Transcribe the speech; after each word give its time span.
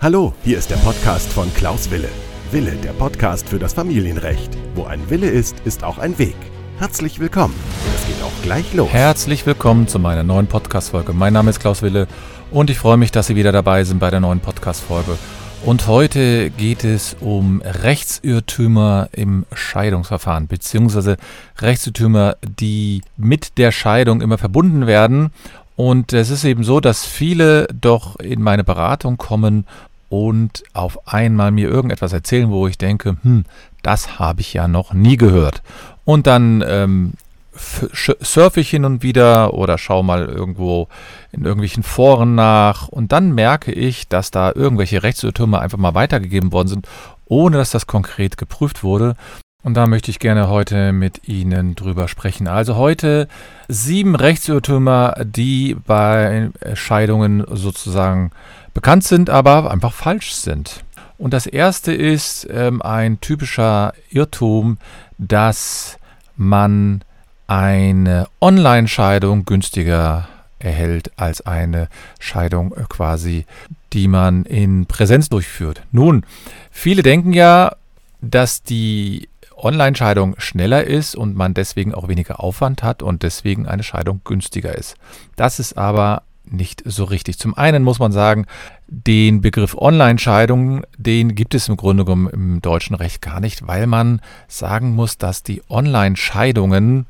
Hallo, 0.00 0.32
hier 0.44 0.58
ist 0.58 0.70
der 0.70 0.76
Podcast 0.76 1.32
von 1.32 1.52
Klaus 1.54 1.90
Wille. 1.90 2.08
Wille, 2.52 2.76
der 2.84 2.92
Podcast 2.92 3.48
für 3.48 3.58
das 3.58 3.72
Familienrecht. 3.72 4.56
Wo 4.76 4.84
ein 4.84 5.10
Wille 5.10 5.28
ist, 5.28 5.58
ist 5.64 5.82
auch 5.82 5.98
ein 5.98 6.16
Weg. 6.20 6.36
Herzlich 6.78 7.18
willkommen. 7.18 7.52
Es 7.96 8.06
geht 8.06 8.22
auch 8.22 8.42
gleich 8.44 8.72
los. 8.74 8.88
Herzlich 8.92 9.44
willkommen 9.44 9.88
zu 9.88 9.98
meiner 9.98 10.22
neuen 10.22 10.46
Podcast-Folge. 10.46 11.14
Mein 11.14 11.32
Name 11.32 11.50
ist 11.50 11.58
Klaus 11.58 11.82
Wille 11.82 12.06
und 12.52 12.70
ich 12.70 12.78
freue 12.78 12.96
mich, 12.96 13.10
dass 13.10 13.26
Sie 13.26 13.34
wieder 13.34 13.50
dabei 13.50 13.82
sind 13.82 13.98
bei 13.98 14.12
der 14.12 14.20
neuen 14.20 14.38
Podcast-Folge. 14.38 15.18
Und 15.64 15.88
heute 15.88 16.50
geht 16.50 16.84
es 16.84 17.16
um 17.18 17.60
Rechtsirrtümer 17.62 19.08
im 19.10 19.46
Scheidungsverfahren, 19.52 20.46
beziehungsweise 20.46 21.16
Rechtsirrtümer, 21.58 22.36
die 22.60 23.02
mit 23.16 23.58
der 23.58 23.72
Scheidung 23.72 24.20
immer 24.20 24.38
verbunden 24.38 24.86
werden. 24.86 25.32
Und 25.78 26.12
es 26.12 26.30
ist 26.30 26.42
eben 26.42 26.64
so, 26.64 26.80
dass 26.80 27.06
viele 27.06 27.68
doch 27.68 28.16
in 28.18 28.42
meine 28.42 28.64
Beratung 28.64 29.16
kommen 29.16 29.64
und 30.08 30.62
auf 30.72 31.06
einmal 31.06 31.50
mir 31.50 31.68
irgendetwas 31.68 32.12
erzählen, 32.12 32.50
wo 32.50 32.66
ich 32.66 32.78
denke, 32.78 33.16
hm, 33.22 33.44
das 33.82 34.18
habe 34.18 34.40
ich 34.40 34.54
ja 34.54 34.68
noch 34.68 34.92
nie 34.92 35.16
gehört. 35.16 35.62
Und 36.04 36.26
dann 36.26 36.64
ähm, 36.66 37.12
surfe 37.54 38.60
ich 38.60 38.70
hin 38.70 38.84
und 38.84 39.02
wieder 39.02 39.54
oder 39.54 39.78
schaue 39.78 40.04
mal 40.04 40.26
irgendwo 40.26 40.88
in 41.32 41.44
irgendwelchen 41.44 41.82
Foren 41.82 42.34
nach 42.34 42.88
und 42.88 43.12
dann 43.12 43.34
merke 43.34 43.72
ich, 43.72 44.08
dass 44.08 44.30
da 44.30 44.52
irgendwelche 44.54 45.02
Rechtsirrtümer 45.02 45.60
einfach 45.60 45.78
mal 45.78 45.94
weitergegeben 45.94 46.52
worden 46.52 46.68
sind, 46.68 46.88
ohne 47.26 47.56
dass 47.56 47.70
das 47.70 47.86
konkret 47.86 48.36
geprüft 48.36 48.82
wurde. 48.82 49.16
Und 49.64 49.74
da 49.74 49.88
möchte 49.88 50.12
ich 50.12 50.20
gerne 50.20 50.48
heute 50.48 50.92
mit 50.92 51.26
Ihnen 51.26 51.74
drüber 51.74 52.06
sprechen. 52.06 52.46
Also 52.46 52.76
heute 52.76 53.26
sieben 53.66 54.14
Rechtsirrtümer, 54.14 55.16
die 55.24 55.74
bei 55.74 56.50
Scheidungen 56.74 57.44
sozusagen 57.50 58.30
bekannt 58.72 59.02
sind, 59.02 59.30
aber 59.30 59.70
einfach 59.70 59.92
falsch 59.92 60.32
sind. 60.34 60.84
Und 61.18 61.34
das 61.34 61.46
erste 61.46 61.92
ist 61.92 62.46
ähm, 62.48 62.80
ein 62.80 63.20
typischer 63.20 63.94
Irrtum, 64.10 64.78
dass 65.18 65.98
man 66.36 67.02
eine 67.48 68.28
Online-Scheidung 68.40 69.44
günstiger 69.44 70.28
erhält 70.60 71.10
als 71.16 71.40
eine 71.40 71.88
Scheidung 72.20 72.70
quasi, 72.88 73.44
die 73.92 74.06
man 74.06 74.44
in 74.44 74.86
Präsenz 74.86 75.28
durchführt. 75.28 75.82
Nun, 75.90 76.24
viele 76.70 77.02
denken 77.02 77.32
ja, 77.32 77.74
dass 78.20 78.62
die 78.62 79.27
Online-Scheidung 79.58 80.34
schneller 80.38 80.84
ist 80.84 81.14
und 81.14 81.36
man 81.36 81.54
deswegen 81.54 81.94
auch 81.94 82.08
weniger 82.08 82.40
Aufwand 82.40 82.82
hat 82.82 83.02
und 83.02 83.22
deswegen 83.22 83.66
eine 83.66 83.82
Scheidung 83.82 84.20
günstiger 84.24 84.76
ist. 84.76 84.96
Das 85.36 85.58
ist 85.58 85.76
aber 85.76 86.22
nicht 86.44 86.82
so 86.84 87.04
richtig. 87.04 87.38
Zum 87.38 87.54
einen 87.56 87.82
muss 87.82 87.98
man 87.98 88.12
sagen, 88.12 88.46
den 88.86 89.40
Begriff 89.40 89.74
Online-Scheidung, 89.76 90.82
den 90.96 91.34
gibt 91.34 91.54
es 91.54 91.68
im 91.68 91.76
Grunde 91.76 92.04
genommen 92.04 92.28
im 92.28 92.62
deutschen 92.62 92.96
Recht 92.96 93.20
gar 93.20 93.40
nicht, 93.40 93.66
weil 93.66 93.86
man 93.86 94.20
sagen 94.46 94.94
muss, 94.94 95.18
dass 95.18 95.42
die 95.42 95.62
Online-Scheidungen 95.68 97.06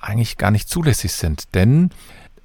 eigentlich 0.00 0.38
gar 0.38 0.50
nicht 0.50 0.68
zulässig 0.68 1.12
sind. 1.12 1.54
Denn 1.54 1.90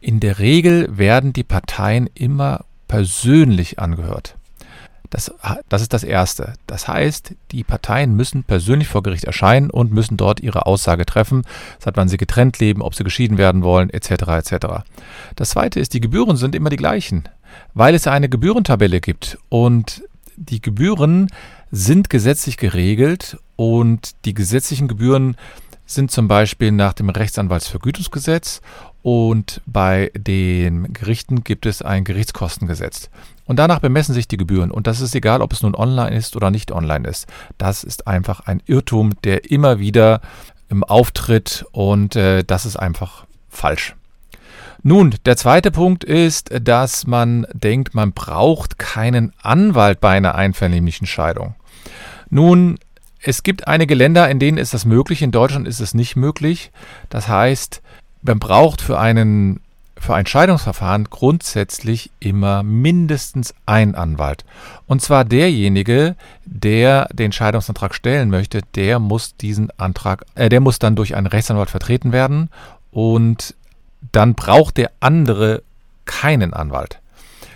in 0.02 0.20
der 0.20 0.40
Regel 0.40 0.98
werden 0.98 1.34
die 1.34 1.44
Parteien 1.44 2.10
immer 2.14 2.66
persönlich 2.88 3.80
angehört. 3.80 4.36
Das, 5.10 5.34
das, 5.70 5.82
ist 5.82 5.94
das 5.94 6.04
Erste. 6.04 6.54
Das 6.68 6.88
heißt, 6.88 7.36
die 7.52 7.64
Parteien 7.64 8.16
müssen 8.16 8.44
persönlich 8.44 8.88
vor 8.88 9.04
Gericht 9.04 9.26
erscheinen 9.26 9.70
und 9.70 9.92
müssen 9.92 10.18
dort 10.18 10.40
ihre 10.40 10.66
Aussage 10.66 11.06
treffen, 11.06 11.44
seit 11.80 11.98
wann 11.98 12.10
sie 12.10 12.18
getrennt 12.18 12.60
leben, 12.60 12.82
ob 12.82 12.96
sie 12.96 13.04
geschieden 13.04 13.38
werden 13.38 13.64
wollen, 13.64 13.90
etc. 13.90 14.10
etc. 14.12 14.68
Das 15.36 15.52
Zweite 15.52 15.80
ist, 15.80 15.94
die 15.94 16.02
Gebühren 16.02 16.38
sind 16.38 16.56
immer 16.56 16.70
die 16.70 16.78
gleichen, 16.78 17.24
weil 17.74 17.96
es 17.96 18.08
eine 18.08 18.30
Gebührentabelle 18.30 19.02
gibt 19.02 19.38
und 19.50 20.04
die 20.38 20.62
Gebühren 20.62 21.30
sind 21.72 22.10
gesetzlich 22.10 22.58
geregelt 22.58 23.38
und 23.56 24.12
die 24.26 24.34
gesetzlichen 24.34 24.88
Gebühren 24.88 25.36
sind 25.86 26.12
zum 26.12 26.28
Beispiel 26.28 26.72
nach 26.72 26.94
dem 26.94 27.10
Rechtsanwaltsvergütungsgesetz 27.10 28.62
und 29.06 29.62
bei 29.68 30.12
den 30.18 30.92
Gerichten 30.92 31.44
gibt 31.44 31.68
es 31.68 31.84
ein 31.84 32.06
Gerichtskostengesetz. 32.06 33.12
Und 33.46 33.60
danach 33.60 33.78
bemessen 33.78 34.16
sich 34.16 34.28
die 34.28 34.36
Gebühren. 34.36 34.72
Und 34.72 34.88
das 34.88 35.00
ist 35.00 35.14
egal, 35.14 35.44
ob 35.44 35.54
es 35.54 35.62
nun 35.62 35.76
online 35.76 36.18
ist 36.18 36.36
oder 36.36 36.50
nicht 36.50 36.72
online 36.72 37.08
ist. 37.08 37.28
Das 37.60 37.84
ist 37.84 38.08
einfach 38.08 38.48
ein 38.48 38.64
Irrtum, 38.66 39.14
der 39.24 39.52
immer 39.52 39.78
wieder 39.78 40.22
im 40.70 40.84
Auftritt 40.84 41.68
und 41.72 42.16
äh, 42.16 42.44
das 42.44 42.66
ist 42.66 42.78
einfach 42.78 43.28
falsch. 43.48 43.96
Nun, 44.82 45.14
der 45.28 45.38
zweite 45.38 45.70
Punkt 45.70 46.04
ist, 46.04 46.50
dass 46.64 47.06
man 47.06 47.46
denkt, 47.54 47.94
man 47.94 48.12
braucht 48.12 48.80
keinen 48.80 49.34
Anwalt 49.40 50.02
bei 50.02 50.18
einer 50.18 50.34
einvernehmlichen 50.34 51.06
Scheidung. 51.06 51.54
Nun, 52.32 52.80
es 53.22 53.44
gibt 53.44 53.68
einige 53.68 53.94
Länder, 53.94 54.28
in 54.32 54.40
denen 54.40 54.58
ist 54.58 54.74
das 54.74 54.84
möglich, 54.84 55.22
in 55.22 55.32
Deutschland 55.32 55.68
ist 55.68 55.80
es 55.80 55.94
nicht 55.94 56.16
möglich. 56.16 56.72
Das 57.10 57.28
heißt, 57.28 57.84
man 58.26 58.40
braucht 58.40 58.82
für 58.82 59.00
einen 59.00 59.60
für 59.98 60.14
ein 60.14 60.26
Scheidungsverfahren 60.26 61.06
grundsätzlich 61.06 62.12
immer 62.20 62.64
mindestens 62.64 63.56
ein 63.66 63.96
Anwalt. 63.96 64.44
Und 64.88 65.02
zwar 65.02 65.24
derjenige, 65.24 66.16
der 66.44 67.08
den 67.14 67.32
Scheidungsantrag 67.32 67.96
stellen 67.96 68.30
möchte, 68.30 68.62
der 68.76 69.00
muss 69.00 69.38
diesen 69.38 69.72
Antrag, 69.80 70.26
äh, 70.36 70.50
der 70.50 70.60
muss 70.60 70.80
dann 70.80 70.98
durch 70.98 71.16
einen 71.16 71.28
Rechtsanwalt 71.28 71.70
vertreten 71.70 72.12
werden 72.12 72.50
und 72.92 73.56
dann 74.12 74.36
braucht 74.36 74.78
der 74.78 74.92
andere 75.00 75.64
keinen 76.04 76.54
Anwalt. 76.54 77.00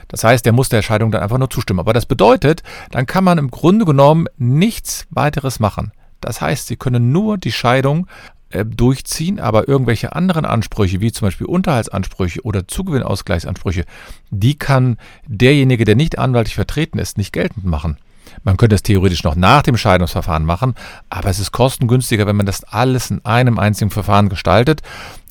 Das 0.08 0.24
heißt, 0.24 0.46
der 0.46 0.53
muss 0.53 0.69
der 0.69 0.81
Scheidung 0.81 1.12
dann 1.12 1.22
einfach 1.22 1.38
nur 1.38 1.50
zustimmen. 1.50 1.81
Aber 1.81 1.94
das 1.94 2.06
bedeutet, 2.06 2.63
dann 2.90 3.06
kann 3.06 3.24
man 3.24 3.38
im 3.38 3.52
Grunde 3.52 3.85
genommen 3.85 4.28
nichts 4.38 5.06
weiteres 5.12 5.59
machen. 5.59 5.91
Das 6.19 6.41
heißt, 6.41 6.68
Sie 6.68 6.78
können 6.78 7.12
nur 7.12 7.38
die 7.38 7.52
Scheidung 7.52 8.08
äh, 8.52 8.66
durchziehen, 8.66 9.40
aber 9.40 9.68
irgendwelche 9.68 10.14
anderen 10.16 10.46
Ansprüche, 10.46 11.02
wie 11.02 11.12
zum 11.12 11.28
Beispiel 11.28 11.48
Unterhaltsansprüche 11.48 12.42
oder 12.42 12.68
Zugewinnausgleichsansprüche, 12.68 13.86
die 14.32 14.58
kann 14.58 14.98
derjenige, 15.28 15.86
der 15.86 15.96
nicht 15.96 16.18
anwaltlich 16.18 16.56
vertreten 16.56 17.00
ist, 17.00 17.18
nicht 17.18 17.34
geltend 17.34 17.66
machen. 17.66 17.98
Man 18.44 18.58
könnte 18.58 18.76
es 18.76 18.84
theoretisch 18.84 19.24
noch 19.24 19.36
nach 19.36 19.64
dem 19.64 19.78
Scheidungsverfahren 19.78 20.46
machen, 20.46 20.76
aber 21.09 21.30
es 21.30 21.40
ist 21.40 21.52
kostengünstiger, 21.52 22.26
wenn 22.28 22.36
man 22.36 22.46
das 22.46 22.64
alles 22.64 23.09
in 23.09 23.24
einem 23.26 23.59
einzigen 23.59 23.92
Verfahren 23.92 24.30
gestaltet. 24.30 24.82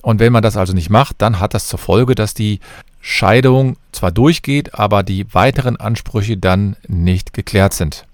Und 0.02 0.20
wenn 0.20 0.32
man 0.32 0.42
das 0.42 0.56
also 0.56 0.72
nicht 0.72 0.90
macht, 0.90 1.16
dann 1.18 1.40
hat 1.40 1.54
das 1.54 1.68
zur 1.68 1.78
Folge, 1.78 2.14
dass 2.14 2.34
die 2.34 2.60
Scheidung 3.00 3.76
zwar 3.92 4.10
durchgeht, 4.10 4.74
aber 4.74 5.02
die 5.02 5.32
weiteren 5.32 5.76
Ansprüche 5.76 6.36
dann 6.36 6.76
nicht 6.86 7.32
geklärt 7.32 7.72
sind. 7.72 8.04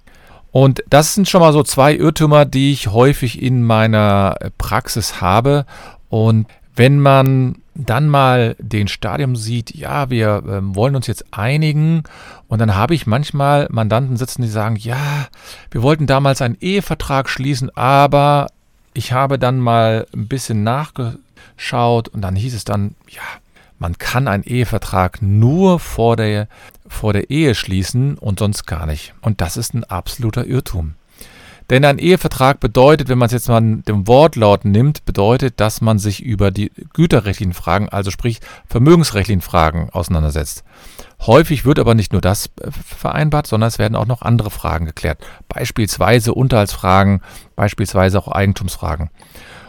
Und 0.54 0.84
das 0.88 1.14
sind 1.14 1.28
schon 1.28 1.40
mal 1.40 1.52
so 1.52 1.64
zwei 1.64 1.96
Irrtümer, 1.96 2.44
die 2.44 2.70
ich 2.70 2.86
häufig 2.86 3.42
in 3.42 3.64
meiner 3.64 4.36
Praxis 4.56 5.20
habe. 5.20 5.66
Und 6.10 6.46
wenn 6.76 7.00
man 7.00 7.56
dann 7.74 8.06
mal 8.06 8.54
den 8.60 8.86
Stadium 8.86 9.34
sieht, 9.34 9.74
ja, 9.74 10.10
wir 10.10 10.44
äh, 10.46 10.76
wollen 10.76 10.94
uns 10.94 11.08
jetzt 11.08 11.24
einigen 11.32 12.04
und 12.46 12.60
dann 12.60 12.76
habe 12.76 12.94
ich 12.94 13.04
manchmal 13.04 13.66
Mandanten 13.68 14.16
sitzen, 14.16 14.42
die 14.42 14.48
sagen, 14.48 14.76
ja, 14.76 15.26
wir 15.72 15.82
wollten 15.82 16.06
damals 16.06 16.40
einen 16.40 16.56
Ehevertrag 16.60 17.28
schließen, 17.28 17.76
aber 17.76 18.46
ich 18.92 19.12
habe 19.12 19.40
dann 19.40 19.58
mal 19.58 20.06
ein 20.14 20.28
bisschen 20.28 20.62
nachgeschaut 20.62 22.06
und 22.06 22.22
dann 22.22 22.36
hieß 22.36 22.54
es 22.54 22.64
dann, 22.64 22.94
ja, 23.08 23.22
man 23.80 23.98
kann 23.98 24.28
einen 24.28 24.44
Ehevertrag 24.44 25.20
nur 25.20 25.80
vor 25.80 26.14
der, 26.14 26.46
vor 26.86 27.12
der 27.12 27.30
Ehe 27.30 27.54
schließen 27.54 28.18
und 28.18 28.38
sonst 28.38 28.66
gar 28.66 28.86
nicht. 28.86 29.14
Und 29.20 29.40
das 29.40 29.56
ist 29.56 29.74
ein 29.74 29.84
absoluter 29.84 30.46
Irrtum. 30.46 30.94
Denn 31.70 31.84
ein 31.84 31.98
Ehevertrag 31.98 32.60
bedeutet, 32.60 33.08
wenn 33.08 33.16
man 33.16 33.26
es 33.26 33.32
jetzt 33.32 33.48
mal 33.48 33.60
dem 33.60 34.06
Wortlaut 34.06 34.66
nimmt, 34.66 35.06
bedeutet, 35.06 35.60
dass 35.60 35.80
man 35.80 35.98
sich 35.98 36.22
über 36.22 36.50
die 36.50 36.70
güterrechtlichen 36.92 37.54
Fragen, 37.54 37.88
also 37.88 38.10
sprich 38.10 38.40
vermögensrechtlichen 38.66 39.40
Fragen 39.40 39.88
auseinandersetzt. 39.90 40.62
Häufig 41.22 41.64
wird 41.64 41.78
aber 41.78 41.94
nicht 41.94 42.12
nur 42.12 42.20
das 42.20 42.50
äh, 42.60 42.70
vereinbart, 42.70 43.46
sondern 43.46 43.68
es 43.68 43.78
werden 43.78 43.96
auch 43.96 44.06
noch 44.06 44.20
andere 44.20 44.50
Fragen 44.50 44.84
geklärt. 44.84 45.24
Beispielsweise 45.48 46.34
Unterhaltsfragen, 46.34 47.22
beispielsweise 47.56 48.18
auch 48.18 48.28
Eigentumsfragen. 48.28 49.08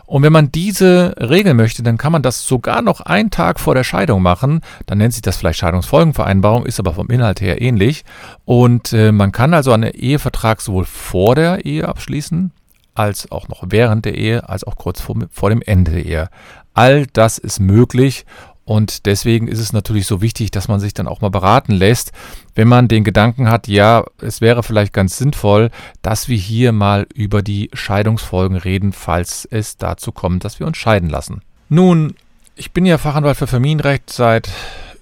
Und 0.06 0.24
wenn 0.24 0.34
man 0.34 0.52
diese 0.52 1.16
regeln 1.20 1.58
möchte, 1.58 1.84
dann 1.84 1.98
kann 1.98 2.12
man 2.12 2.22
das 2.22 2.46
sogar 2.46 2.82
noch 2.82 3.02
einen 3.02 3.32
Tag 3.32 3.60
vor 3.60 3.74
der 3.74 3.84
Scheidung 3.84 4.22
machen. 4.22 4.62
Dann 4.86 5.00
nennt 5.00 5.14
sich 5.14 5.22
das 5.22 5.38
vielleicht 5.38 5.60
Scheidungsfolgenvereinbarung, 5.60 6.66
ist 6.66 6.80
aber 6.80 6.94
vom 6.94 7.08
Inhalt 7.10 7.42
her 7.42 7.62
ähnlich. 7.62 8.06
Und 8.46 8.94
äh, 8.94 9.12
man 9.12 9.32
kann 9.32 9.54
also 9.54 9.72
einen 9.72 9.92
Ehevertrag 9.92 10.62
sowohl 10.62 10.86
vor 10.86 11.36
der 11.36 11.66
Ehe 11.66 11.88
abschließen, 11.88 12.52
als 12.94 13.32
auch 13.32 13.48
noch 13.48 13.64
während 13.68 14.06
der 14.06 14.16
Ehe, 14.16 14.48
als 14.48 14.64
auch 14.64 14.76
kurz 14.76 15.02
vor, 15.02 15.16
vor 15.32 15.50
dem 15.50 15.62
Ende 15.62 15.92
der 15.92 16.06
Ehe. 16.06 16.30
All 16.74 17.08
das 17.08 17.38
ist 17.38 17.60
möglich 17.60 18.26
und 18.66 19.06
deswegen 19.06 19.48
ist 19.48 19.60
es 19.60 19.74
natürlich 19.74 20.08
so 20.08 20.22
wichtig, 20.22 20.50
dass 20.50 20.68
man 20.68 20.80
sich 20.80 20.94
dann 20.94 21.08
auch 21.08 21.22
mal 21.22 21.30
beraten 21.30 21.72
lässt, 21.72 22.12
wenn 22.56 22.68
man 22.68 22.88
den 22.88 23.04
Gedanken 23.04 23.48
hat, 23.48 23.68
ja, 23.68 24.04
es 24.20 24.42
wäre 24.42 24.64
vielleicht 24.64 24.92
ganz 24.92 25.18
sinnvoll, 25.18 25.70
dass 26.02 26.28
wir 26.28 26.38
hier 26.38 26.72
mal 26.72 27.06
über 27.14 27.44
die 27.44 27.70
Scheidungsfolgen 27.74 28.58
reden, 28.58 28.92
falls 28.92 29.48
es 29.50 29.78
dazu 29.78 30.12
kommt, 30.12 30.44
dass 30.44 30.60
wir 30.60 30.66
uns 30.66 30.78
scheiden 30.78 31.10
lassen. 31.10 31.42
Nun, 31.70 32.16
ich 32.56 32.72
bin 32.72 32.88
ja 32.88 32.98
Fachanwalt 32.98 33.38
für 33.38 33.48
Familienrecht 33.48 34.10
seit 34.10 34.50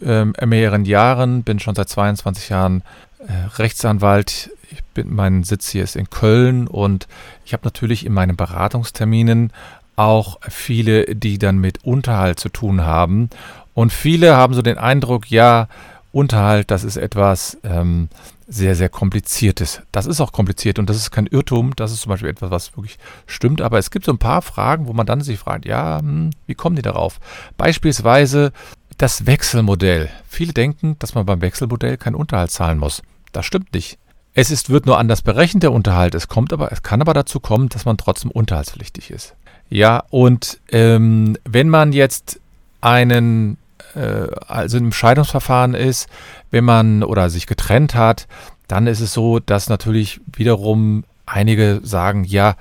ähm, 0.04 0.34
mehreren 0.46 0.84
Jahren, 0.84 1.44
bin 1.44 1.60
schon 1.60 1.76
seit 1.76 1.88
22 1.88 2.50
Jahren 2.50 2.84
äh, 3.20 3.32
Rechtsanwalt. 3.56 4.52
Ich 4.72 4.84
bin, 4.84 5.14
mein 5.14 5.44
Sitz 5.44 5.70
hier 5.70 5.84
ist 5.84 5.96
in 5.96 6.10
Köln 6.10 6.68
und 6.68 7.08
ich 7.46 7.54
habe 7.54 7.64
natürlich 7.64 8.06
in 8.06 8.14
meinen 8.14 8.36
Beratungsterminen 8.36 9.54
auch 9.96 10.40
viele, 10.48 11.16
die 11.16 11.38
dann 11.38 11.58
mit 11.58 11.84
Unterhalt 11.84 12.40
zu 12.40 12.50
tun 12.50 12.82
haben. 12.82 13.30
Und 13.74 13.92
viele 13.92 14.36
haben 14.36 14.54
so 14.54 14.62
den 14.62 14.78
Eindruck, 14.78 15.30
ja, 15.30 15.68
Unterhalt, 16.12 16.70
das 16.70 16.84
ist 16.84 16.96
etwas 16.96 17.58
ähm, 17.64 18.08
sehr, 18.48 18.76
sehr 18.76 18.90
Kompliziertes. 18.90 19.82
Das 19.92 20.06
ist 20.06 20.22
auch 20.22 20.32
kompliziert 20.32 20.78
und 20.78 20.88
das 20.88 20.98
ist 20.98 21.10
kein 21.10 21.26
Irrtum. 21.26 21.76
Das 21.76 21.92
ist 21.92 22.02
zum 22.02 22.12
Beispiel 22.12 22.30
etwas, 22.30 22.52
was 22.52 22.78
wirklich 22.78 23.00
stimmt. 23.26 23.62
Aber 23.62 23.80
es 23.80 23.90
gibt 23.90 24.06
so 24.06 24.12
ein 24.12 24.20
paar 24.20 24.44
Fragen, 24.44 24.86
wo 24.86 24.94
man 24.94 25.08
dann 25.08 25.22
sich 25.22 25.40
fragt, 25.40 25.66
ja, 25.66 26.00
hm, 26.00 26.30
wie 26.46 26.54
kommen 26.54 26.76
die 26.76 26.84
darauf? 26.84 27.20
Beispielsweise 27.58 28.52
das 28.98 29.26
Wechselmodell. 29.26 30.10
Viele 30.28 30.54
denken, 30.54 30.98
dass 31.00 31.16
man 31.16 31.26
beim 31.26 31.42
Wechselmodell 31.42 31.98
keinen 31.98 32.16
Unterhalt 32.16 32.52
zahlen 32.52 32.78
muss. 32.78 33.02
Das 33.32 33.46
stimmt 33.46 33.74
nicht. 33.74 33.98
Es 34.36 34.52
ist, 34.52 34.70
wird 34.70 34.86
nur 34.86 34.98
anders 34.98 35.24
berechnet, 35.24 35.64
der 35.64 35.72
Unterhalt. 35.72 36.16
Es 36.16 36.28
kommt 36.28 36.54
aber, 36.54 36.72
es 36.72 36.84
kann 36.84 37.02
aber 37.02 37.14
dazu 37.14 37.40
kommen, 37.40 37.70
dass 37.70 37.86
man 37.86 37.98
trotzdem 37.98 38.32
unterhaltspflichtig 38.32 39.10
ist. 39.12 39.36
Ja, 39.70 40.04
und 40.10 40.60
ähm, 40.72 41.38
wenn 41.46 41.70
man 41.70 41.94
jetzt 41.94 42.40
einen, 42.82 43.58
äh, 43.96 44.28
also 44.48 44.78
im 44.78 44.92
Scheidungsverfahren 44.92 45.74
ist, 45.74 46.08
wenn 46.52 46.64
man 46.64 47.04
oder 47.04 47.30
sich 47.30 47.48
getrennt 47.48 47.96
hat, 47.96 48.28
dann 48.68 48.88
ist 48.88 49.00
es 49.00 49.14
so, 49.14 49.40
dass 49.40 49.70
natürlich 49.70 50.22
wiederum 50.36 51.04
einige 51.26 51.80
sagen, 51.84 52.24
ja, 52.24 52.56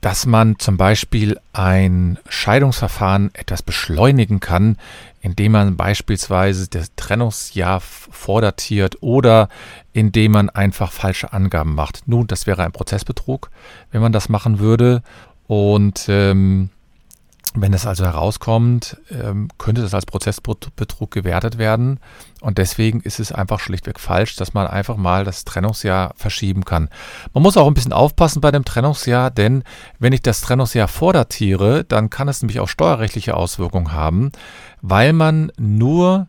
dass 0.00 0.26
man 0.26 0.58
zum 0.58 0.76
Beispiel 0.76 1.38
ein 1.52 2.18
Scheidungsverfahren 2.28 3.34
etwas 3.34 3.62
beschleunigen 3.62 4.40
kann, 4.40 4.76
indem 5.20 5.52
man 5.52 5.76
beispielsweise 5.76 6.68
das 6.68 6.92
Trennungsjahr 6.94 7.80
vordatiert 7.80 8.98
oder 9.00 9.48
indem 9.92 10.32
man 10.32 10.50
einfach 10.50 10.92
falsche 10.92 11.32
Angaben 11.32 11.74
macht. 11.74 12.02
Nun, 12.06 12.28
das 12.28 12.46
wäre 12.46 12.62
ein 12.62 12.70
Prozessbetrug, 12.72 13.50
wenn 13.90 14.00
man 14.00 14.12
das 14.12 14.28
machen 14.28 14.60
würde. 14.60 15.02
Und 15.46 16.06
ähm, 16.08 16.70
wenn 17.54 17.72
es 17.72 17.86
also 17.86 18.04
herauskommt, 18.04 18.98
ähm, 19.10 19.48
könnte 19.58 19.80
das 19.80 19.94
als 19.94 20.06
Prozessbetrug 20.06 21.10
gewertet 21.10 21.58
werden. 21.58 22.00
Und 22.40 22.58
deswegen 22.58 23.00
ist 23.00 23.18
es 23.18 23.32
einfach 23.32 23.60
schlichtweg 23.60 23.98
falsch, 23.98 24.36
dass 24.36 24.54
man 24.54 24.66
einfach 24.66 24.96
mal 24.96 25.24
das 25.24 25.44
Trennungsjahr 25.44 26.12
verschieben 26.16 26.64
kann. 26.64 26.88
Man 27.32 27.42
muss 27.42 27.56
auch 27.56 27.66
ein 27.66 27.74
bisschen 27.74 27.92
aufpassen 27.92 28.40
bei 28.40 28.50
dem 28.50 28.64
Trennungsjahr, 28.64 29.30
denn 29.30 29.64
wenn 29.98 30.12
ich 30.12 30.22
das 30.22 30.42
Trennungsjahr 30.42 30.88
vordatiere, 30.88 31.84
dann 31.84 32.10
kann 32.10 32.28
es 32.28 32.42
nämlich 32.42 32.60
auch 32.60 32.68
steuerrechtliche 32.68 33.34
Auswirkungen 33.34 33.92
haben, 33.92 34.32
weil 34.82 35.12
man 35.12 35.50
nur 35.56 36.28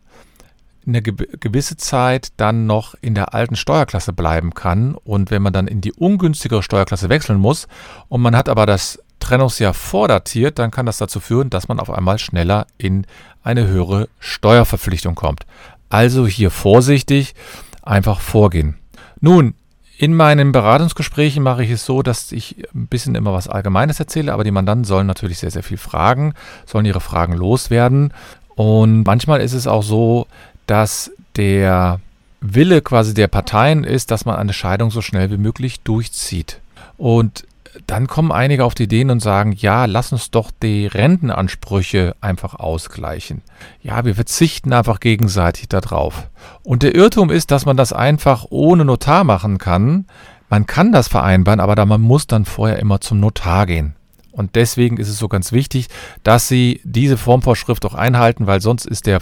eine 0.85 1.01
gewisse 1.01 1.75
Zeit 1.75 2.29
dann 2.37 2.65
noch 2.65 2.95
in 3.01 3.13
der 3.13 3.33
alten 3.33 3.57
Steuerklasse 3.57 4.13
bleiben 4.13 4.53
kann. 4.53 4.95
Und 4.95 5.31
wenn 5.31 5.41
man 5.41 5.51
dann 5.51 5.67
in 5.67 5.81
die 5.81 5.91
ungünstigere 5.91 6.63
Steuerklasse 6.63 7.09
wechseln 7.09 7.39
muss 7.39 7.67
und 8.07 8.21
man 8.21 8.37
hat 8.37 8.47
aber 8.47 8.65
das 8.65 8.99
Trennungsjahr 9.27 9.73
vordatiert, 9.73 10.57
dann 10.57 10.71
kann 10.71 10.85
das 10.85 10.97
dazu 10.97 11.19
führen, 11.19 11.49
dass 11.49 11.67
man 11.67 11.81
auf 11.81 11.89
einmal 11.89 12.17
schneller 12.17 12.65
in 12.77 13.05
eine 13.43 13.67
höhere 13.67 14.07
Steuerverpflichtung 14.19 15.15
kommt. 15.15 15.45
Also 15.89 16.27
hier 16.27 16.49
vorsichtig, 16.49 17.35
einfach 17.81 18.21
vorgehen. 18.21 18.77
Nun, 19.19 19.53
in 19.97 20.13
meinen 20.13 20.51
Beratungsgesprächen 20.53 21.43
mache 21.43 21.63
ich 21.63 21.71
es 21.71 21.85
so, 21.85 22.03
dass 22.03 22.31
ich 22.31 22.55
ein 22.73 22.87
bisschen 22.87 23.15
immer 23.15 23.33
was 23.33 23.49
Allgemeines 23.49 23.99
erzähle, 23.99 24.31
aber 24.31 24.45
die 24.45 24.51
Mandanten 24.51 24.85
sollen 24.85 25.07
natürlich 25.07 25.39
sehr, 25.39 25.51
sehr 25.51 25.63
viel 25.63 25.77
fragen, 25.77 26.33
sollen 26.65 26.85
ihre 26.85 27.01
Fragen 27.01 27.33
loswerden. 27.33 28.13
Und 28.55 29.03
manchmal 29.03 29.41
ist 29.41 29.53
es 29.53 29.67
auch 29.67 29.83
so, 29.83 30.27
dass 30.67 31.11
der 31.35 31.99
Wille 32.39 32.81
quasi 32.81 33.13
der 33.13 33.27
Parteien 33.27 33.83
ist, 33.83 34.11
dass 34.11 34.23
man 34.23 34.35
eine 34.35 34.53
Scheidung 34.53 34.89
so 34.89 35.01
schnell 35.01 35.31
wie 35.31 35.37
möglich 35.37 35.81
durchzieht. 35.81 36.59
Und 36.97 37.45
dann 37.85 38.07
kommen 38.07 38.31
einige 38.31 38.65
auf 38.65 38.73
die 38.73 38.83
Ideen 38.83 39.09
und 39.09 39.21
sagen, 39.21 39.53
ja, 39.53 39.85
lass 39.85 40.11
uns 40.11 40.31
doch 40.31 40.51
die 40.51 40.87
Rentenansprüche 40.87 42.15
einfach 42.21 42.55
ausgleichen. 42.55 43.41
Ja, 43.81 44.05
wir 44.05 44.15
verzichten 44.15 44.73
einfach 44.73 44.99
gegenseitig 44.99 45.67
darauf. 45.69 46.29
Und 46.63 46.83
der 46.83 46.95
Irrtum 46.95 47.29
ist, 47.29 47.51
dass 47.51 47.65
man 47.65 47.77
das 47.77 47.93
einfach 47.93 48.45
ohne 48.49 48.85
Notar 48.85 49.23
machen 49.23 49.57
kann. 49.57 50.05
Man 50.49 50.65
kann 50.65 50.91
das 50.91 51.07
vereinbaren, 51.07 51.59
aber 51.59 51.85
man 51.85 52.01
muss 52.01 52.27
dann 52.27 52.45
vorher 52.45 52.79
immer 52.79 53.01
zum 53.01 53.19
Notar 53.19 53.65
gehen. 53.65 53.95
Und 54.31 54.55
deswegen 54.55 54.97
ist 54.97 55.09
es 55.09 55.17
so 55.17 55.27
ganz 55.27 55.51
wichtig, 55.51 55.87
dass 56.23 56.47
Sie 56.47 56.79
diese 56.83 57.17
Formvorschrift 57.17 57.83
auch 57.85 57.95
einhalten, 57.95 58.45
weil 58.45 58.61
sonst 58.61 58.85
ist 58.85 59.07
der, 59.07 59.19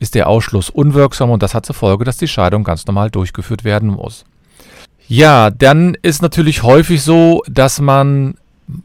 ist 0.00 0.16
der 0.16 0.28
Ausschluss 0.28 0.70
unwirksam 0.70 1.30
und 1.30 1.42
das 1.42 1.54
hat 1.54 1.64
zur 1.64 1.76
Folge, 1.76 2.04
dass 2.04 2.16
die 2.16 2.26
Scheidung 2.26 2.64
ganz 2.64 2.84
normal 2.84 3.10
durchgeführt 3.10 3.62
werden 3.62 3.90
muss. 3.90 4.24
Ja, 5.08 5.50
dann 5.50 5.96
ist 6.02 6.20
natürlich 6.20 6.62
häufig 6.64 7.02
so, 7.02 7.42
dass 7.48 7.80
man, 7.80 8.34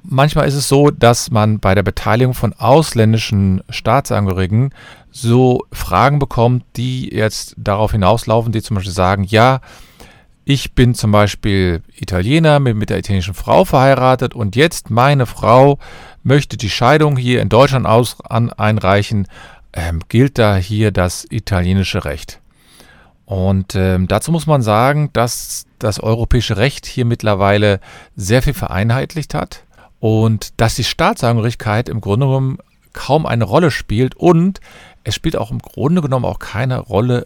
manchmal 0.03 0.47
ist 0.47 0.53
es 0.53 0.67
so, 0.67 0.91
dass 0.91 1.31
man 1.31 1.59
bei 1.59 1.73
der 1.73 1.83
Beteiligung 1.83 2.35
von 2.35 2.53
ausländischen 2.53 3.61
Staatsangehörigen 3.69 4.71
so 5.11 5.65
Fragen 5.71 6.19
bekommt, 6.19 6.63
die 6.75 7.09
jetzt 7.13 7.55
darauf 7.57 7.91
hinauslaufen, 7.91 8.51
die 8.51 8.61
zum 8.61 8.75
Beispiel 8.75 8.93
sagen, 8.93 9.23
ja, 9.23 9.61
ich 10.45 10.73
bin 10.73 10.93
zum 10.95 11.11
Beispiel 11.11 11.81
Italiener, 11.95 12.59
bin 12.59 12.77
mit 12.77 12.89
der 12.89 12.99
italienischen 12.99 13.33
Frau 13.33 13.65
verheiratet 13.65 14.33
und 14.35 14.55
jetzt 14.55 14.89
meine 14.89 15.25
Frau 15.25 15.79
möchte 16.23 16.57
die 16.57 16.69
Scheidung 16.69 17.17
hier 17.17 17.41
in 17.41 17.49
Deutschland 17.49 17.85
aus, 17.85 18.17
an, 18.21 18.51
einreichen, 18.51 19.27
ähm, 19.73 20.01
gilt 20.07 20.37
da 20.37 20.55
hier 20.55 20.91
das 20.91 21.25
italienische 21.29 22.05
Recht. 22.05 22.40
Und 23.31 23.75
ähm, 23.75 24.09
dazu 24.09 24.33
muss 24.33 24.45
man 24.45 24.61
sagen, 24.61 25.09
dass 25.13 25.65
das 25.79 26.01
europäische 26.01 26.57
Recht 26.57 26.85
hier 26.85 27.05
mittlerweile 27.05 27.79
sehr 28.17 28.41
viel 28.41 28.53
vereinheitlicht 28.53 29.33
hat 29.33 29.63
und 30.01 30.51
dass 30.59 30.75
die 30.75 30.83
Staatsangehörigkeit 30.83 31.87
im 31.87 32.01
Grunde 32.01 32.25
genommen 32.25 32.57
kaum 32.91 33.25
eine 33.25 33.45
Rolle 33.45 33.71
spielt 33.71 34.15
und 34.15 34.59
es 35.05 35.15
spielt 35.15 35.37
auch 35.37 35.49
im 35.49 35.59
Grunde 35.59 36.01
genommen 36.01 36.25
auch 36.25 36.39
keine 36.39 36.79
Rolle, 36.79 37.25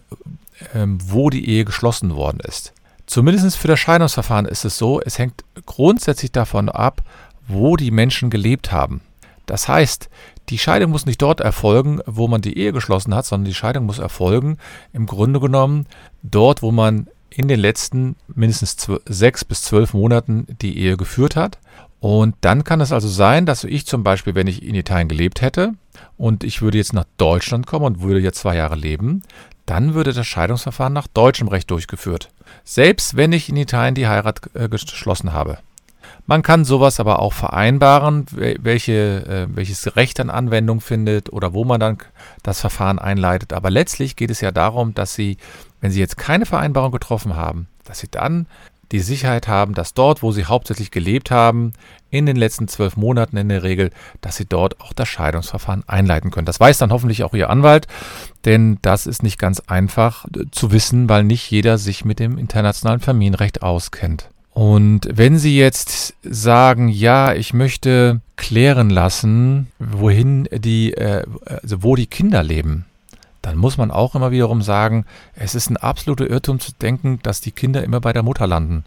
ähm, 0.76 1.00
wo 1.04 1.32
die 1.32 1.50
Ehe 1.50 1.66
geschlossen 1.66 2.16
worden 2.16 2.40
ist. 2.42 2.74
Zumindest 3.08 3.58
für 3.58 3.68
das 3.68 3.80
Scheidungsverfahren 3.80 4.46
ist 4.46 4.64
es 4.64 4.78
so, 4.78 5.02
es 5.02 5.18
hängt 5.18 5.44
grundsätzlich 5.66 6.32
davon 6.32 6.70
ab, 6.70 7.02
wo 7.48 7.78
die 7.78 7.90
Menschen 7.90 8.30
gelebt 8.30 8.72
haben. 8.72 9.02
Das 9.48 9.68
heißt, 9.68 10.10
die 10.50 10.58
Scheidung 10.58 10.92
muss 10.92 11.06
nicht 11.06 11.22
dort 11.22 11.40
erfolgen, 11.40 12.00
wo 12.06 12.28
man 12.28 12.42
die 12.42 12.58
Ehe 12.58 12.72
geschlossen 12.72 13.16
hat, 13.16 13.26
sondern 13.26 13.46
die 13.46 13.54
Scheidung 13.54 13.86
muss 13.86 14.00
erfolgen, 14.00 14.58
im 14.94 15.06
Grunde 15.06 15.40
genommen, 15.40 15.88
dort, 16.24 16.62
wo 16.62 16.72
man 16.72 17.08
in 17.30 17.48
den 17.48 17.60
letzten 17.60 18.16
mindestens 18.34 18.88
sechs 19.06 19.44
bis 19.44 19.62
zwölf 19.62 19.94
Monaten 19.94 20.46
die 20.62 20.78
Ehe 20.78 20.98
geführt 20.98 21.36
hat. 21.36 21.58
Und 22.00 22.36
dann 22.42 22.64
kann 22.64 22.82
es 22.82 22.92
also 22.92 23.08
sein, 23.08 23.46
dass 23.46 23.64
ich 23.64 23.86
zum 23.86 24.04
Beispiel, 24.04 24.36
wenn 24.36 24.48
ich 24.48 24.64
in 24.64 24.76
Italien 24.76 25.08
gelebt 25.08 25.42
hätte 25.42 25.74
und 26.18 26.44
ich 26.44 26.62
würde 26.62 26.78
jetzt 26.78 26.94
nach 26.94 27.06
Deutschland 27.18 27.66
kommen 27.66 27.86
und 27.86 28.02
würde 28.02 28.20
jetzt 28.20 28.40
zwei 28.40 28.56
Jahre 28.56 28.76
leben, 28.76 29.24
dann 29.66 29.96
würde 29.96 30.14
das 30.14 30.28
Scheidungsverfahren 30.28 30.94
nach 30.94 31.08
deutschem 31.08 31.48
Recht 31.48 31.72
durchgeführt. 31.72 32.30
Selbst 32.64 33.18
wenn 33.18 33.34
ich 33.34 33.50
in 33.50 33.58
Italien 33.58 33.96
die 33.96 34.08
Heirat 34.08 34.42
äh, 34.54 34.70
geschlossen 34.70 35.34
habe. 35.34 35.58
Man 36.28 36.42
kann 36.42 36.66
sowas 36.66 37.00
aber 37.00 37.20
auch 37.20 37.34
vereinbaren, 37.34 38.26
welche, 38.32 39.26
äh, 39.26 39.56
welches 39.56 39.96
Recht 39.96 40.20
an 40.20 40.30
Anwendung 40.30 40.82
findet 40.82 41.32
oder 41.32 41.54
wo 41.54 41.66
man 41.66 41.80
dann 41.80 41.98
das 42.42 42.62
Verfahren 42.62 42.98
einleitet. 42.98 43.54
Aber 43.54 43.70
letztlich 43.70 44.16
geht 44.16 44.32
es 44.32 44.42
ja 44.42 44.52
darum, 44.52 44.96
dass 44.96 45.14
Sie, 45.14 45.38
wenn 45.82 45.92
Sie 45.92 46.00
jetzt 46.00 46.18
keine 46.18 46.48
Vereinbarung 46.48 46.92
getroffen 46.92 47.36
haben, 47.36 47.68
dass 47.84 48.00
Sie 48.00 48.10
dann 48.10 48.48
die 48.92 49.00
Sicherheit 49.00 49.48
haben, 49.48 49.74
dass 49.74 49.94
dort, 49.94 50.24
wo 50.24 50.32
Sie 50.32 50.46
hauptsächlich 50.46 50.92
gelebt 50.92 51.32
haben, 51.32 51.74
in 52.10 52.26
den 52.26 52.36
letzten 52.36 52.68
zwölf 52.68 52.98
Monaten 52.98 53.38
in 53.38 53.50
der 53.50 53.64
Regel, 53.64 53.92
dass 54.22 54.38
Sie 54.38 54.46
dort 54.46 54.80
auch 54.82 54.94
das 54.94 55.08
Scheidungsverfahren 55.08 55.84
einleiten 55.88 56.32
können. 56.32 56.46
Das 56.46 56.60
weiß 56.60 56.78
dann 56.78 56.92
hoffentlich 56.92 57.24
auch 57.24 57.34
Ihr 57.34 57.50
Anwalt, 57.50 57.88
denn 58.46 58.78
das 58.82 59.06
ist 59.06 59.22
nicht 59.22 59.38
ganz 59.38 59.60
einfach 59.62 60.26
äh, 60.26 60.46
zu 60.52 60.72
wissen, 60.72 61.08
weil 61.08 61.24
nicht 61.24 61.50
jeder 61.52 61.78
sich 61.78 62.06
mit 62.06 62.20
dem 62.20 62.38
internationalen 62.38 63.00
Familienrecht 63.00 63.62
auskennt. 63.62 64.30
Und 64.56 65.10
wenn 65.12 65.38
Sie 65.38 65.58
jetzt 65.58 66.14
sagen, 66.24 66.88
ja, 66.88 67.34
ich 67.34 67.54
möchte 67.54 68.22
klären 68.38 68.90
lassen, 68.90 69.68
wohin 69.80 70.48
die, 70.50 70.94
äh, 70.94 71.26
also 71.62 71.84
wo 71.84 71.98
die 71.98 72.08
Kinder 72.08 72.42
leben, 72.42 72.86
dann 73.42 73.58
muss 73.58 73.78
man 73.78 73.92
auch 73.92 74.16
immer 74.16 74.32
wiederum 74.32 74.62
sagen, 74.62 75.06
es 75.36 75.56
ist 75.56 75.70
ein 75.70 75.76
absoluter 75.76 76.30
Irrtum 76.30 76.62
zu 76.62 76.72
denken, 76.72 77.20
dass 77.22 77.42
die 77.42 77.52
Kinder 77.52 77.84
immer 77.84 78.00
bei 78.00 78.14
der 78.14 78.24
Mutter 78.24 78.48
landen. 78.48 78.86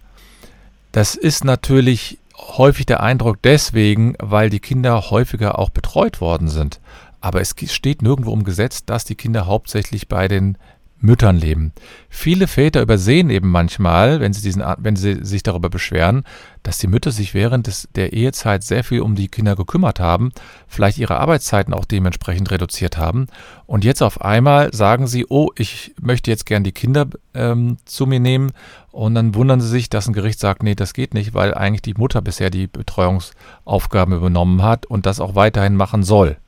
Das 0.93 1.17
ist 1.17 1.45
natürlich 1.45 2.19
häufig 2.35 2.87
der 2.87 3.03
Eindruck 3.03 3.37
deswegen, 3.43 4.15
weil 4.19 4.49
die 4.49 4.61
Kinder 4.61 5.11
häufiger 5.11 5.59
auch 5.59 5.69
betreut 5.69 6.23
worden 6.23 6.49
sind. 6.49 6.81
Aber 7.21 7.43
es 7.43 7.55
steht 7.67 8.01
nirgendwo 8.01 8.33
im 8.33 8.45
Gesetz, 8.45 8.87
dass 8.87 9.05
die 9.05 9.17
Kinder 9.17 9.45
hauptsächlich 9.45 10.09
bei 10.09 10.29
den 10.29 10.57
Müttern 11.01 11.37
leben. 11.37 11.73
Viele 12.09 12.49
Väter 12.49 12.83
übersehen 12.83 13.31
eben 13.31 13.51
manchmal, 13.51 14.21
wenn 14.21 14.33
sie, 14.33 14.43
diesen, 14.43 14.65
wenn 14.79 14.97
sie 14.97 15.25
sich 15.25 15.43
darüber 15.43 15.71
beschweren, 15.71 16.25
dass 16.63 16.79
die 16.79 16.89
Mütter 16.89 17.13
sich 17.13 17.35
während 17.35 17.69
des, 17.69 17.89
der 17.95 18.13
Ehezeit 18.13 18.65
sehr 18.65 18.83
viel 18.83 19.01
um 19.01 19.15
die 19.15 19.29
Kinder 19.29 19.55
gekümmert 19.55 20.01
haben, 20.01 20.33
vielleicht 20.67 20.99
ihre 20.99 21.19
Arbeitszeiten 21.19 21.73
auch 21.73 21.85
dementsprechend 21.85 22.51
reduziert 22.51 22.99
haben. 22.99 23.27
Und 23.67 23.85
jetzt 23.85 24.03
auf 24.03 24.21
einmal 24.23 24.75
sagen 24.75 25.07
sie, 25.07 25.27
oh, 25.29 25.51
ich 25.57 25.95
möchte 26.01 26.31
jetzt 26.31 26.47
gern 26.47 26.65
die 26.65 26.73
Kinder 26.73 27.07
ähm, 27.35 27.77
zu 27.85 28.07
mir 28.07 28.21
nehmen. 28.21 28.53
Und 28.91 29.15
dann 29.15 29.35
wundern 29.35 29.61
sie 29.61 29.69
sich, 29.69 29.89
dass 29.89 30.09
ein 30.09 30.15
Gericht 30.15 30.41
sagt, 30.41 30.65
nee, 30.65 30.75
das 30.75 30.95
geht 30.95 31.15
nicht, 31.15 31.33
weil 31.33 31.55
eigentlich 31.55 31.83
die 31.83 31.95
Mutter 31.95 32.21
bisher 32.21 32.51
die 32.51 32.67
Betreuungsaufgaben 32.67 34.15
übernommen 34.15 34.63
hat 34.63 34.87
und 34.87 35.07
das 35.07 35.21
auch 35.21 35.37
weiterhin 35.37 35.77
machen 35.77 36.03
soll. 36.03 36.39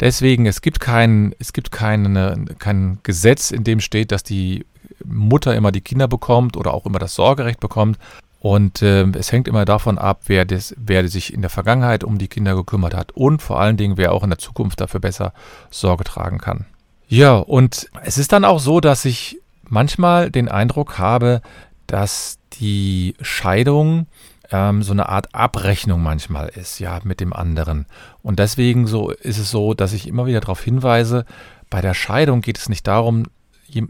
Deswegen, 0.00 0.46
es 0.46 0.60
gibt 0.60 0.80
kein, 0.80 1.34
es 1.38 1.52
gibt 1.52 1.72
keine, 1.72 2.44
kein 2.58 2.98
Gesetz, 3.02 3.50
in 3.50 3.64
dem 3.64 3.80
steht, 3.80 4.12
dass 4.12 4.22
die 4.22 4.64
Mutter 5.04 5.56
immer 5.56 5.72
die 5.72 5.80
Kinder 5.80 6.08
bekommt 6.08 6.56
oder 6.56 6.72
auch 6.74 6.86
immer 6.86 6.98
das 6.98 7.14
Sorgerecht 7.14 7.60
bekommt. 7.60 7.98
Und 8.40 8.82
äh, 8.82 9.02
es 9.18 9.32
hängt 9.32 9.48
immer 9.48 9.64
davon 9.64 9.98
ab, 9.98 10.22
wer, 10.26 10.44
das, 10.44 10.74
wer 10.78 11.08
sich 11.08 11.34
in 11.34 11.40
der 11.40 11.50
Vergangenheit 11.50 12.04
um 12.04 12.18
die 12.18 12.28
Kinder 12.28 12.54
gekümmert 12.54 12.94
hat 12.94 13.10
und 13.12 13.42
vor 13.42 13.60
allen 13.60 13.76
Dingen, 13.76 13.96
wer 13.96 14.12
auch 14.12 14.22
in 14.22 14.30
der 14.30 14.38
Zukunft 14.38 14.80
dafür 14.80 15.00
besser 15.00 15.32
Sorge 15.70 16.04
tragen 16.04 16.38
kann. 16.38 16.66
Ja, 17.08 17.36
und 17.36 17.88
es 18.04 18.16
ist 18.18 18.32
dann 18.32 18.44
auch 18.44 18.60
so, 18.60 18.80
dass 18.80 19.04
ich 19.04 19.40
manchmal 19.64 20.30
den 20.30 20.48
Eindruck 20.48 20.98
habe, 20.98 21.42
dass 21.88 22.38
die 22.60 23.14
Scheidung 23.20 24.06
ähm, 24.50 24.82
so 24.82 24.92
eine 24.92 25.08
Art 25.08 25.34
Abrechnung 25.34 26.02
manchmal 26.02 26.48
ist, 26.48 26.78
ja, 26.78 27.00
mit 27.04 27.20
dem 27.20 27.32
anderen. 27.32 27.86
Und 28.22 28.38
deswegen 28.38 28.86
so 28.86 29.10
ist 29.10 29.38
es 29.38 29.50
so, 29.50 29.74
dass 29.74 29.92
ich 29.92 30.06
immer 30.06 30.26
wieder 30.26 30.40
darauf 30.40 30.62
hinweise, 30.62 31.24
bei 31.70 31.80
der 31.80 31.94
Scheidung 31.94 32.40
geht 32.40 32.58
es 32.58 32.68
nicht 32.68 32.86
darum, 32.86 33.24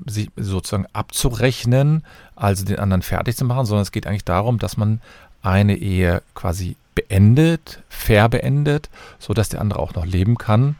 sich 0.06 0.30
sozusagen 0.36 0.86
abzurechnen, 0.92 2.02
also 2.34 2.64
den 2.64 2.80
anderen 2.80 3.02
fertig 3.02 3.36
zu 3.36 3.44
machen, 3.44 3.66
sondern 3.66 3.82
es 3.82 3.92
geht 3.92 4.06
eigentlich 4.06 4.24
darum, 4.24 4.58
dass 4.58 4.76
man 4.76 5.00
eine 5.42 5.76
Ehe 5.76 6.22
quasi 6.34 6.76
beendet, 6.96 7.80
fair 7.88 8.28
beendet, 8.28 8.90
sodass 9.20 9.48
der 9.48 9.60
andere 9.60 9.78
auch 9.78 9.94
noch 9.94 10.04
leben 10.04 10.36
kann. 10.36 10.74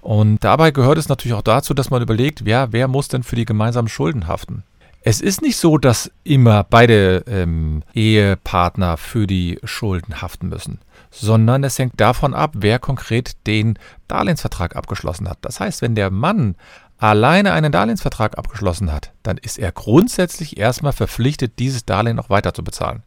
Und 0.00 0.44
dabei 0.44 0.70
gehört 0.70 0.98
es 0.98 1.08
natürlich 1.08 1.36
auch 1.36 1.42
dazu, 1.42 1.74
dass 1.74 1.90
man 1.90 2.00
überlegt, 2.00 2.42
ja, 2.42 2.72
wer 2.72 2.86
muss 2.86 3.08
denn 3.08 3.24
für 3.24 3.34
die 3.34 3.44
gemeinsamen 3.44 3.88
Schulden 3.88 4.28
haften? 4.28 4.62
Es 5.08 5.22
ist 5.22 5.40
nicht 5.40 5.56
so, 5.56 5.78
dass 5.78 6.10
immer 6.22 6.64
beide 6.64 7.24
ähm, 7.26 7.82
Ehepartner 7.94 8.98
für 8.98 9.26
die 9.26 9.58
Schulden 9.64 10.20
haften 10.20 10.50
müssen, 10.50 10.80
sondern 11.10 11.64
es 11.64 11.78
hängt 11.78 11.98
davon 11.98 12.34
ab, 12.34 12.52
wer 12.56 12.78
konkret 12.78 13.34
den 13.46 13.78
Darlehensvertrag 14.06 14.76
abgeschlossen 14.76 15.26
hat. 15.26 15.38
Das 15.40 15.60
heißt, 15.60 15.80
wenn 15.80 15.94
der 15.94 16.10
Mann 16.10 16.56
alleine 16.98 17.54
einen 17.54 17.72
Darlehensvertrag 17.72 18.36
abgeschlossen 18.36 18.92
hat, 18.92 19.14
dann 19.22 19.38
ist 19.38 19.58
er 19.58 19.72
grundsätzlich 19.72 20.58
erstmal 20.58 20.92
verpflichtet, 20.92 21.58
dieses 21.58 21.86
Darlehen 21.86 22.18
auch 22.18 22.28
weiter 22.28 22.52
zu 22.52 22.62
bezahlen. 22.62 23.02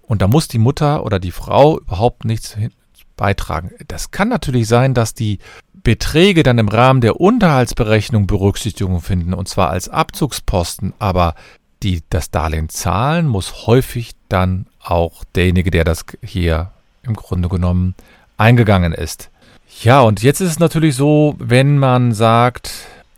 Und 0.00 0.22
da 0.22 0.28
muss 0.28 0.48
die 0.48 0.56
Mutter 0.56 1.04
oder 1.04 1.18
die 1.18 1.32
Frau 1.32 1.80
überhaupt 1.80 2.24
nichts 2.24 2.56
beitragen. 3.18 3.72
Das 3.88 4.10
kann 4.10 4.30
natürlich 4.30 4.68
sein, 4.68 4.94
dass 4.94 5.12
die 5.12 5.40
Beträge 5.86 6.42
dann 6.42 6.58
im 6.58 6.66
Rahmen 6.66 7.00
der 7.00 7.20
Unterhaltsberechnung 7.20 8.26
Berücksichtigung 8.26 9.00
finden, 9.00 9.32
und 9.32 9.46
zwar 9.46 9.70
als 9.70 9.88
Abzugsposten, 9.88 10.94
aber 10.98 11.36
die 11.84 12.02
das 12.10 12.32
Darlehen 12.32 12.68
zahlen, 12.68 13.28
muss 13.28 13.68
häufig 13.68 14.16
dann 14.28 14.66
auch 14.82 15.22
derjenige, 15.36 15.70
der 15.70 15.84
das 15.84 16.04
hier 16.24 16.72
im 17.04 17.14
Grunde 17.14 17.48
genommen 17.48 17.94
eingegangen 18.36 18.92
ist. 18.92 19.30
Ja, 19.80 20.00
und 20.00 20.24
jetzt 20.24 20.40
ist 20.40 20.50
es 20.50 20.58
natürlich 20.58 20.96
so, 20.96 21.36
wenn 21.38 21.78
man 21.78 22.12
sagt, 22.12 22.72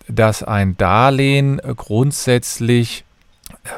dass 0.07 0.43
ein 0.43 0.77
Darlehen 0.77 1.63
grundsätzlich 1.75 3.07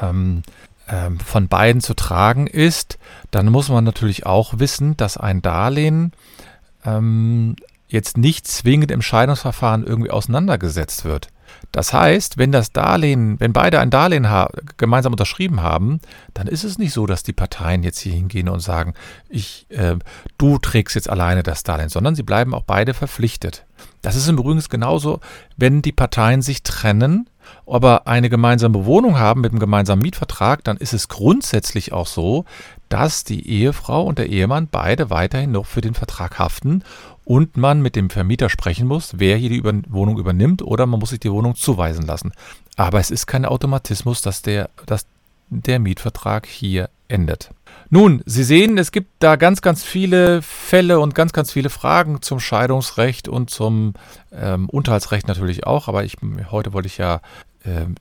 ähm, 0.01 0.43
ähm, 0.89 1.17
von 1.17 1.47
beiden 1.47 1.79
zu 1.79 1.93
tragen 1.93 2.45
ist, 2.45 2.99
dann 3.31 3.47
muss 3.47 3.69
man 3.69 3.85
natürlich 3.85 4.25
auch 4.25 4.59
wissen, 4.59 4.97
dass 4.97 5.15
ein 5.15 5.41
Darlehen 5.41 6.11
ähm, 6.85 7.55
jetzt 7.91 8.17
nicht 8.17 8.47
zwingend 8.47 8.89
im 8.91 9.01
Scheidungsverfahren 9.01 9.85
irgendwie 9.85 10.11
auseinandergesetzt 10.11 11.05
wird. 11.05 11.27
Das 11.71 11.93
heißt, 11.93 12.37
wenn 12.37 12.51
das 12.51 12.71
Darlehen, 12.71 13.39
wenn 13.39 13.53
beide 13.53 13.79
ein 13.79 13.89
Darlehen 13.89 14.27
gemeinsam 14.77 15.13
unterschrieben 15.13 15.61
haben, 15.61 15.99
dann 16.33 16.47
ist 16.47 16.63
es 16.63 16.77
nicht 16.77 16.93
so, 16.93 17.05
dass 17.05 17.23
die 17.23 17.33
Parteien 17.33 17.83
jetzt 17.83 17.99
hier 17.99 18.13
hingehen 18.13 18.49
und 18.49 18.61
sagen, 18.61 18.93
ich, 19.29 19.67
äh, 19.69 19.95
du 20.37 20.57
trägst 20.57 20.95
jetzt 20.95 21.09
alleine 21.09 21.43
das 21.43 21.63
Darlehen, 21.63 21.89
sondern 21.89 22.15
sie 22.15 22.23
bleiben 22.23 22.53
auch 22.53 22.63
beide 22.63 22.93
verpflichtet. 22.93 23.65
Das 24.01 24.15
ist 24.15 24.27
im 24.27 24.37
Übrigen 24.37 24.61
genauso, 24.69 25.19
wenn 25.57 25.81
die 25.81 25.91
Parteien 25.91 26.41
sich 26.41 26.63
trennen, 26.63 27.29
aber 27.65 28.07
eine 28.07 28.29
gemeinsame 28.29 28.85
Wohnung 28.85 29.19
haben 29.19 29.41
mit 29.41 29.51
einem 29.51 29.59
gemeinsamen 29.59 30.01
Mietvertrag, 30.01 30.63
dann 30.63 30.77
ist 30.77 30.93
es 30.93 31.07
grundsätzlich 31.07 31.91
auch 31.93 32.07
so, 32.07 32.45
dass 32.91 33.23
die 33.23 33.47
Ehefrau 33.47 34.03
und 34.03 34.19
der 34.19 34.29
Ehemann 34.29 34.67
beide 34.69 35.09
weiterhin 35.09 35.51
noch 35.51 35.65
für 35.65 35.81
den 35.81 35.93
Vertrag 35.93 36.37
haften 36.37 36.83
und 37.23 37.55
man 37.55 37.81
mit 37.81 37.95
dem 37.95 38.09
Vermieter 38.09 38.49
sprechen 38.49 38.87
muss, 38.87 39.13
wer 39.17 39.37
hier 39.37 39.49
die 39.49 39.63
Wohnung 39.63 40.17
übernimmt 40.17 40.61
oder 40.61 40.85
man 40.85 40.99
muss 40.99 41.11
sich 41.11 41.19
die 41.19 41.31
Wohnung 41.31 41.55
zuweisen 41.55 42.05
lassen. 42.05 42.33
Aber 42.75 42.99
es 42.99 43.09
ist 43.09 43.27
kein 43.27 43.45
Automatismus, 43.45 44.21
dass 44.21 44.41
der, 44.41 44.69
dass 44.85 45.05
der 45.49 45.79
Mietvertrag 45.79 46.45
hier 46.45 46.89
endet. 47.07 47.51
Nun, 47.89 48.21
Sie 48.25 48.43
sehen, 48.43 48.77
es 48.77 48.91
gibt 48.91 49.09
da 49.19 49.35
ganz, 49.35 49.61
ganz 49.61 49.83
viele 49.83 50.41
Fälle 50.41 50.99
und 50.99 51.15
ganz, 51.15 51.33
ganz 51.33 51.51
viele 51.51 51.69
Fragen 51.69 52.21
zum 52.21 52.39
Scheidungsrecht 52.39 53.27
und 53.27 53.49
zum 53.49 53.93
ähm, 54.33 54.69
Unterhaltsrecht 54.69 55.27
natürlich 55.27 55.65
auch. 55.65 55.87
Aber 55.87 56.03
ich, 56.03 56.17
heute 56.51 56.73
wollte 56.73 56.87
ich 56.87 56.97
ja 56.97 57.21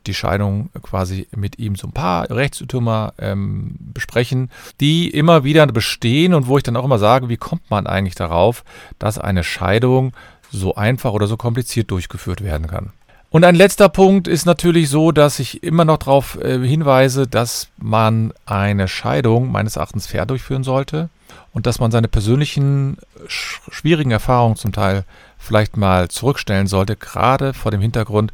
die 0.07 0.15
Scheidung 0.15 0.71
quasi 0.83 1.29
mit 1.37 1.59
ihm 1.59 1.77
so 1.77 1.87
ein 1.87 1.93
paar 1.93 2.31
Rechtsirrtümer 2.31 3.13
ähm, 3.19 3.77
besprechen, 3.79 4.51
die 4.81 5.11
immer 5.11 5.45
wieder 5.45 5.67
bestehen 5.67 6.33
und 6.35 6.47
wo 6.47 6.57
ich 6.57 6.63
dann 6.63 6.77
auch 6.77 6.85
immer 6.85 6.99
sage, 6.99 7.29
wie 7.29 7.37
kommt 7.37 7.71
man 7.71 7.87
eigentlich 7.87 8.15
darauf, 8.15 8.65
dass 8.99 9.19
eine 9.19 9.45
Scheidung 9.45 10.13
so 10.51 10.75
einfach 10.75 11.13
oder 11.13 11.27
so 11.27 11.37
kompliziert 11.37 11.91
durchgeführt 11.91 12.43
werden 12.43 12.67
kann. 12.67 12.93
Und 13.29 13.45
ein 13.45 13.55
letzter 13.55 13.89
Punkt 13.89 14.27
ist 14.27 14.45
natürlich 14.45 14.89
so, 14.89 15.13
dass 15.13 15.39
ich 15.39 15.63
immer 15.63 15.85
noch 15.85 15.99
darauf 15.99 16.37
äh, 16.43 16.59
hinweise, 16.67 17.29
dass 17.29 17.69
man 17.79 18.33
eine 18.45 18.89
Scheidung 18.89 19.53
meines 19.53 19.77
Erachtens 19.77 20.09
fair 20.09 20.27
durchführen 20.27 20.65
sollte 20.65 21.11
und 21.53 21.67
dass 21.67 21.79
man 21.79 21.93
seine 21.93 22.09
persönlichen 22.09 22.97
sch 23.29 23.61
schwierigen 23.71 24.11
Erfahrungen 24.11 24.57
zum 24.57 24.73
Teil 24.73 25.05
vielleicht 25.39 25.77
mal 25.77 26.09
zurückstellen 26.09 26.67
sollte, 26.67 26.97
gerade 26.97 27.55
vor 27.55 27.71
dem 27.71 27.81
Hintergrund, 27.81 28.33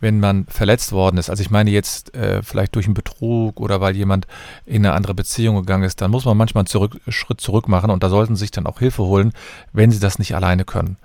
wenn 0.00 0.20
man 0.20 0.46
verletzt 0.46 0.92
worden 0.92 1.18
ist. 1.18 1.30
Also 1.30 1.42
ich 1.42 1.50
meine 1.50 1.70
jetzt 1.70 2.14
äh, 2.14 2.42
vielleicht 2.42 2.74
durch 2.74 2.86
einen 2.86 2.94
Betrug 2.94 3.60
oder 3.60 3.80
weil 3.80 3.96
jemand 3.96 4.26
in 4.66 4.84
eine 4.84 4.94
andere 4.94 5.14
Beziehung 5.14 5.56
gegangen 5.56 5.84
ist, 5.84 6.00
dann 6.00 6.10
muss 6.10 6.24
man 6.24 6.36
manchmal 6.36 6.62
einen 6.62 6.68
zurück, 6.68 7.00
Schritt 7.08 7.40
zurück 7.40 7.68
machen 7.68 7.90
und 7.90 8.02
da 8.02 8.08
sollten 8.08 8.36
Sie 8.36 8.40
sich 8.40 8.50
dann 8.50 8.66
auch 8.66 8.78
Hilfe 8.78 9.04
holen, 9.04 9.32
wenn 9.72 9.90
Sie 9.90 10.00
das 10.00 10.18
nicht 10.18 10.34
alleine 10.34 10.64
können. 10.64 10.96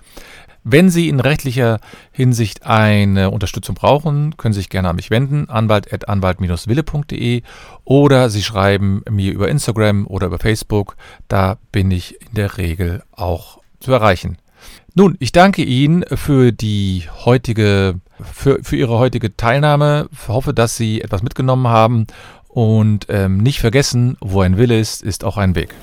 Wenn 0.66 0.88
Sie 0.88 1.10
in 1.10 1.20
rechtlicher 1.20 1.78
Hinsicht 2.10 2.64
eine 2.64 3.30
Unterstützung 3.30 3.74
brauchen, 3.74 4.38
können 4.38 4.54
Sie 4.54 4.60
sich 4.60 4.70
gerne 4.70 4.88
an 4.88 4.96
mich 4.96 5.10
wenden, 5.10 5.50
anwalt.anwalt-wille.de 5.50 7.42
oder 7.84 8.30
Sie 8.30 8.42
schreiben 8.42 9.02
mir 9.10 9.32
über 9.32 9.48
Instagram 9.50 10.06
oder 10.06 10.28
über 10.28 10.38
Facebook. 10.38 10.96
Da 11.28 11.58
bin 11.70 11.90
ich 11.90 12.18
in 12.22 12.34
der 12.36 12.56
Regel 12.56 13.02
auch 13.12 13.58
zu 13.78 13.92
erreichen. 13.92 14.38
Nun, 14.96 15.16
ich 15.18 15.32
danke 15.32 15.64
Ihnen 15.64 16.04
für 16.14 16.52
die 16.52 17.02
heutige, 17.24 18.00
für, 18.22 18.60
für 18.62 18.76
Ihre 18.76 18.96
heutige 18.96 19.36
Teilnahme. 19.36 20.08
Ich 20.12 20.28
hoffe, 20.28 20.54
dass 20.54 20.76
Sie 20.76 21.00
etwas 21.00 21.24
mitgenommen 21.24 21.66
haben 21.66 22.06
und 22.46 23.06
ähm, 23.08 23.38
nicht 23.38 23.58
vergessen, 23.58 24.16
wo 24.20 24.42
ein 24.42 24.56
Wille 24.56 24.78
ist, 24.78 25.02
ist 25.02 25.24
auch 25.24 25.36
ein 25.36 25.56
Weg. 25.56 25.74